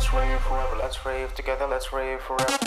let's 0.00 0.14
rave 0.14 0.40
forever, 0.40 0.76
let's 0.78 1.04
rave 1.04 1.34
together, 1.34 1.66
let's 1.66 1.92
rave 1.92 2.20
forever. 2.20 2.59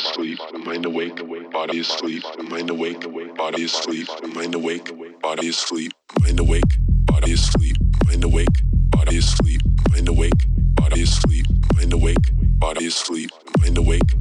is 0.00 0.10
asleep, 0.10 0.38
mind 0.64 0.86
awake, 0.86 1.52
body 1.52 1.80
asleep, 1.80 2.22
mind 2.50 2.70
awake, 2.70 3.00
body 3.36 3.64
asleep, 3.64 4.08
mind 4.34 4.54
awake, 4.54 4.90
body 5.20 5.48
asleep, 5.48 5.92
mind 6.22 6.40
awake, 6.40 6.62
body 7.06 7.32
asleep, 7.32 7.76
mind 8.06 8.24
awake, 8.24 8.46
body 8.90 9.18
asleep, 9.18 9.60
mind 9.90 10.08
awake, 10.08 10.32
body 10.76 11.02
asleep, 11.02 11.46
mind 11.76 11.92
awake, 11.92 12.30
body 12.58 12.86
asleep, 12.86 13.30
mind 13.60 13.78
awake. 13.78 14.19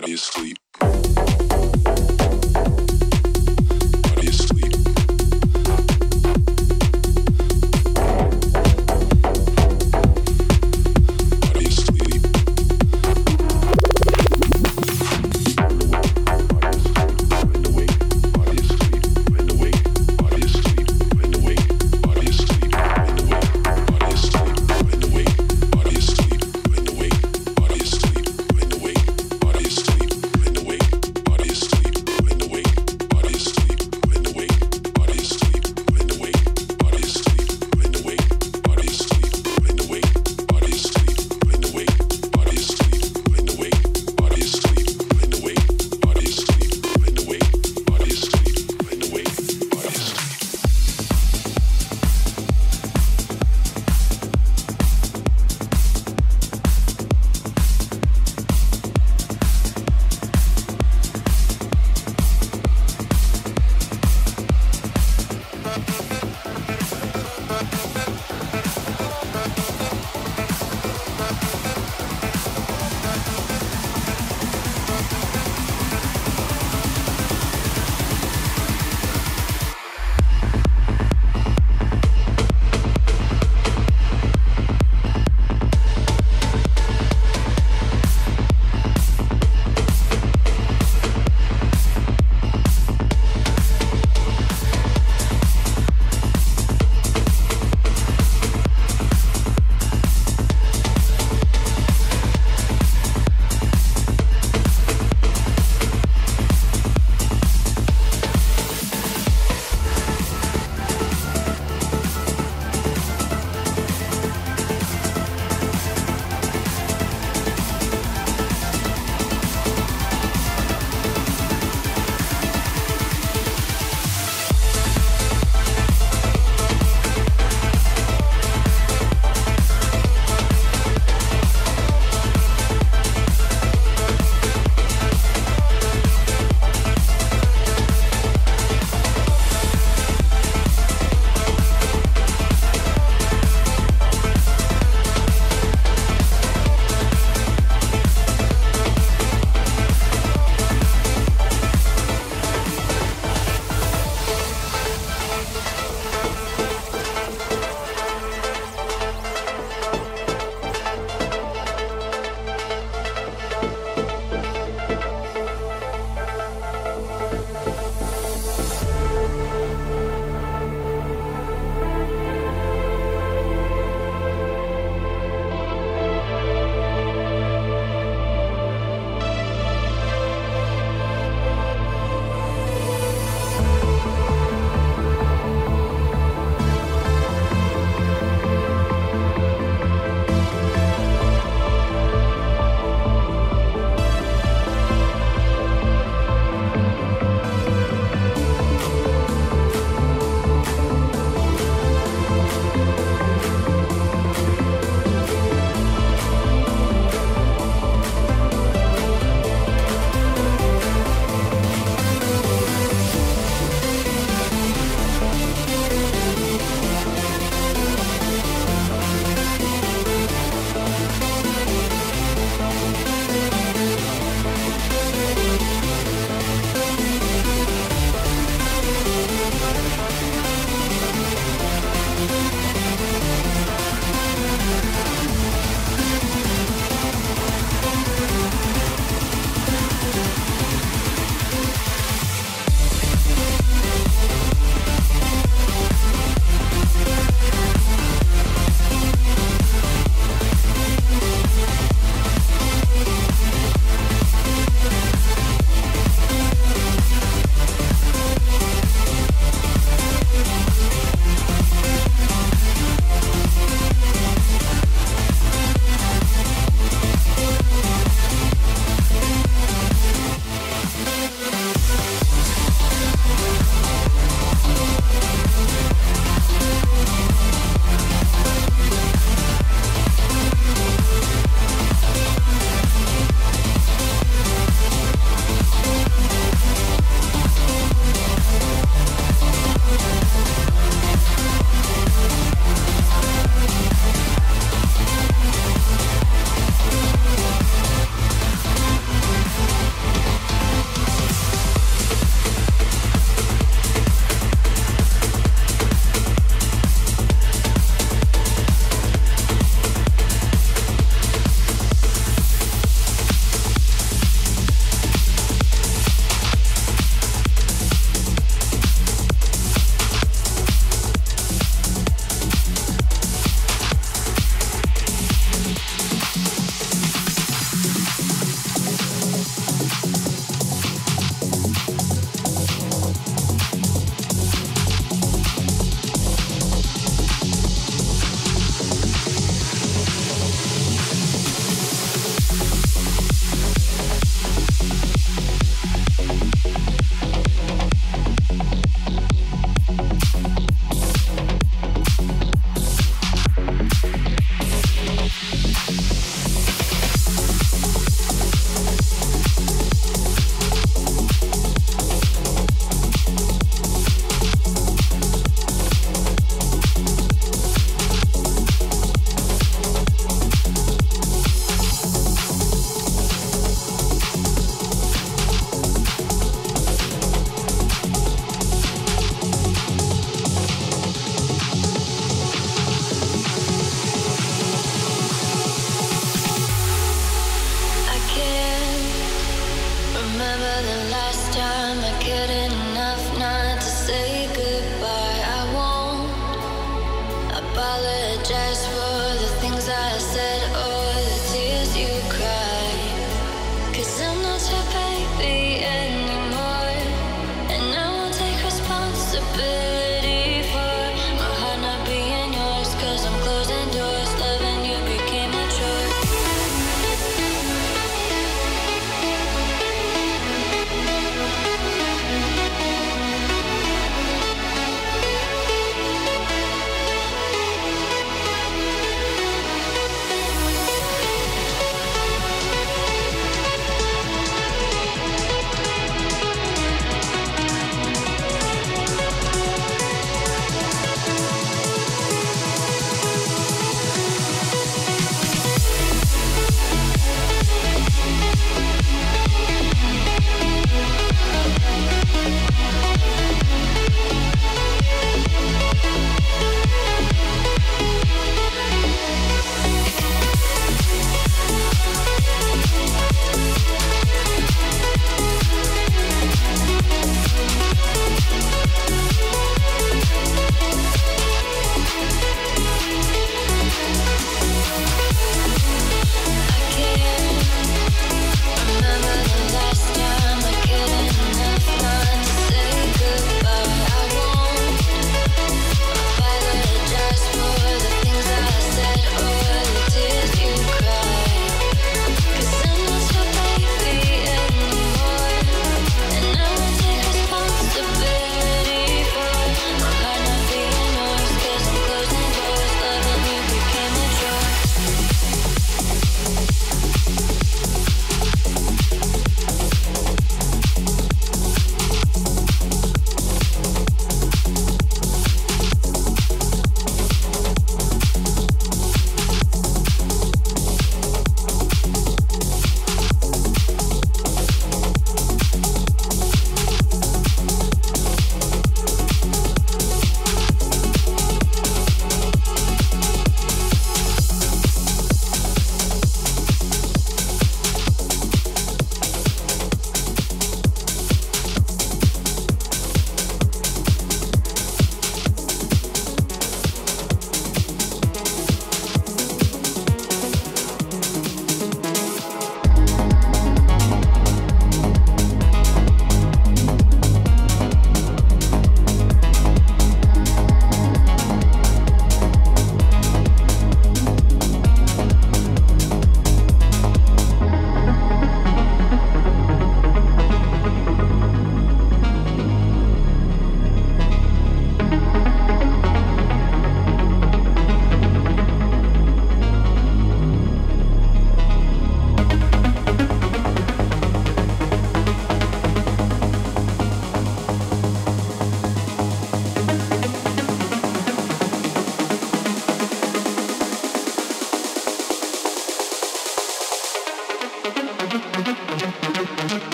body 0.00 0.12
is 0.12 0.20
asleep. 0.20 0.69